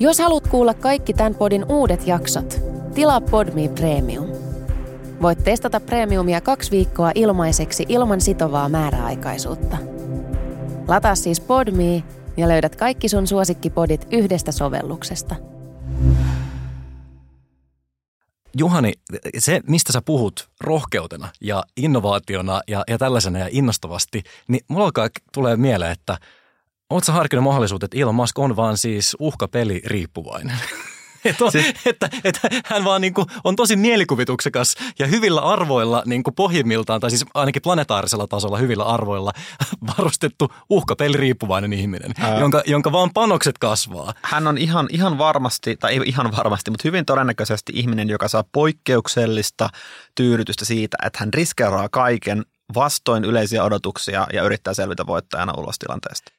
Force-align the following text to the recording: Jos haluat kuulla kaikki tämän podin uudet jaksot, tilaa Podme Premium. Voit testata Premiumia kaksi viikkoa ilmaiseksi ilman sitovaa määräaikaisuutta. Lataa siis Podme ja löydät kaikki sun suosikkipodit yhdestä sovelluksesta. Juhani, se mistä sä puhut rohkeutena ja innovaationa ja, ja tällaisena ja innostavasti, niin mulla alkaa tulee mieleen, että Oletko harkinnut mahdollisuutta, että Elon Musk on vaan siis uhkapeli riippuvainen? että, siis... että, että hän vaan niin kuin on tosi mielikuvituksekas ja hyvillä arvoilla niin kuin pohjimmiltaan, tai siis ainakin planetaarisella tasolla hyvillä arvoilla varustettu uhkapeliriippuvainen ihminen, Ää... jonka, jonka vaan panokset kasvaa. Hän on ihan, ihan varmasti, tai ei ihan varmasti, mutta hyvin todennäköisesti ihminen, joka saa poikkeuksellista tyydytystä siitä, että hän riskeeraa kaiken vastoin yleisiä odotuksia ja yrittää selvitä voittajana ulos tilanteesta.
Jos 0.00 0.18
haluat 0.18 0.48
kuulla 0.48 0.74
kaikki 0.74 1.14
tämän 1.14 1.34
podin 1.34 1.64
uudet 1.68 2.06
jaksot, 2.06 2.60
tilaa 2.94 3.20
Podme 3.20 3.68
Premium. 3.68 4.26
Voit 5.22 5.44
testata 5.44 5.80
Premiumia 5.80 6.40
kaksi 6.40 6.70
viikkoa 6.70 7.12
ilmaiseksi 7.14 7.86
ilman 7.88 8.20
sitovaa 8.20 8.68
määräaikaisuutta. 8.68 9.76
Lataa 10.88 11.14
siis 11.14 11.40
Podme 11.40 12.02
ja 12.36 12.48
löydät 12.48 12.76
kaikki 12.76 13.08
sun 13.08 13.26
suosikkipodit 13.26 14.06
yhdestä 14.10 14.52
sovelluksesta. 14.52 15.34
Juhani, 18.56 18.92
se 19.38 19.60
mistä 19.66 19.92
sä 19.92 20.02
puhut 20.02 20.48
rohkeutena 20.60 21.28
ja 21.40 21.64
innovaationa 21.76 22.60
ja, 22.68 22.84
ja 22.88 22.98
tällaisena 22.98 23.38
ja 23.38 23.48
innostavasti, 23.50 24.22
niin 24.48 24.64
mulla 24.68 24.84
alkaa 24.84 25.08
tulee 25.32 25.56
mieleen, 25.56 25.92
että 25.92 26.18
Oletko 26.90 27.12
harkinnut 27.12 27.44
mahdollisuutta, 27.44 27.84
että 27.84 27.98
Elon 27.98 28.14
Musk 28.14 28.38
on 28.38 28.56
vaan 28.56 28.78
siis 28.78 29.16
uhkapeli 29.20 29.82
riippuvainen? 29.86 30.56
että, 31.24 31.50
siis... 31.50 31.66
että, 31.86 32.10
että 32.24 32.48
hän 32.64 32.84
vaan 32.84 33.00
niin 33.00 33.14
kuin 33.14 33.26
on 33.44 33.56
tosi 33.56 33.76
mielikuvituksekas 33.76 34.74
ja 34.98 35.06
hyvillä 35.06 35.40
arvoilla 35.40 36.02
niin 36.06 36.22
kuin 36.22 36.34
pohjimmiltaan, 36.34 37.00
tai 37.00 37.10
siis 37.10 37.24
ainakin 37.34 37.62
planetaarisella 37.62 38.26
tasolla 38.26 38.58
hyvillä 38.58 38.84
arvoilla 38.84 39.32
varustettu 39.98 40.52
uhkapeliriippuvainen 40.70 41.72
ihminen, 41.72 42.12
Ää... 42.18 42.38
jonka, 42.38 42.62
jonka 42.66 42.92
vaan 42.92 43.10
panokset 43.14 43.58
kasvaa. 43.58 44.14
Hän 44.22 44.46
on 44.46 44.58
ihan, 44.58 44.88
ihan 44.90 45.18
varmasti, 45.18 45.76
tai 45.76 45.92
ei 45.92 46.00
ihan 46.06 46.36
varmasti, 46.36 46.70
mutta 46.70 46.88
hyvin 46.88 47.04
todennäköisesti 47.04 47.72
ihminen, 47.74 48.08
joka 48.08 48.28
saa 48.28 48.44
poikkeuksellista 48.52 49.70
tyydytystä 50.14 50.64
siitä, 50.64 50.96
että 51.04 51.18
hän 51.18 51.34
riskeeraa 51.34 51.88
kaiken 51.88 52.44
vastoin 52.74 53.24
yleisiä 53.24 53.64
odotuksia 53.64 54.26
ja 54.32 54.42
yrittää 54.42 54.74
selvitä 54.74 55.06
voittajana 55.06 55.52
ulos 55.56 55.78
tilanteesta. 55.78 56.38